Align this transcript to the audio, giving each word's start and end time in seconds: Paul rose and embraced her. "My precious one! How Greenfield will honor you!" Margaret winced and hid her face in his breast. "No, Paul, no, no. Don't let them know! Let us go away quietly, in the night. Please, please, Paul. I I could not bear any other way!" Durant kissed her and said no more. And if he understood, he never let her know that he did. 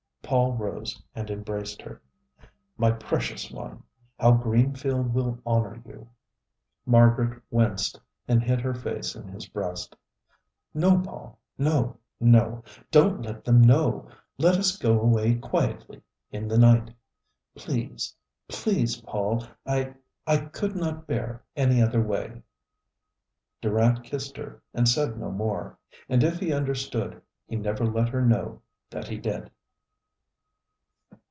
Paul 0.23 0.53
rose 0.55 1.01
and 1.13 1.29
embraced 1.29 1.81
her. 1.81 2.01
"My 2.77 2.89
precious 2.91 3.51
one! 3.51 3.83
How 4.17 4.31
Greenfield 4.31 5.13
will 5.13 5.39
honor 5.45 5.81
you!" 5.85 6.07
Margaret 6.85 7.41
winced 7.51 7.99
and 8.29 8.41
hid 8.41 8.61
her 8.61 8.73
face 8.73 9.13
in 9.13 9.27
his 9.27 9.47
breast. 9.49 9.93
"No, 10.73 10.99
Paul, 11.01 11.37
no, 11.57 11.97
no. 12.21 12.63
Don't 12.91 13.21
let 13.23 13.43
them 13.43 13.59
know! 13.59 14.07
Let 14.37 14.55
us 14.57 14.77
go 14.77 15.01
away 15.01 15.35
quietly, 15.35 16.01
in 16.31 16.47
the 16.47 16.57
night. 16.57 16.93
Please, 17.53 18.15
please, 18.47 19.01
Paul. 19.01 19.45
I 19.65 19.95
I 20.25 20.37
could 20.45 20.77
not 20.77 21.07
bear 21.07 21.43
any 21.57 21.81
other 21.81 22.01
way!" 22.01 22.41
Durant 23.59 24.05
kissed 24.05 24.37
her 24.37 24.61
and 24.73 24.87
said 24.87 25.17
no 25.19 25.29
more. 25.29 25.77
And 26.07 26.23
if 26.23 26.39
he 26.39 26.53
understood, 26.53 27.21
he 27.47 27.57
never 27.57 27.85
let 27.85 28.07
her 28.07 28.21
know 28.21 28.61
that 28.91 29.09
he 29.09 29.17
did. 29.17 29.51